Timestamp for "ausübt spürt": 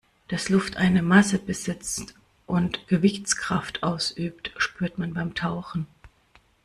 3.83-4.97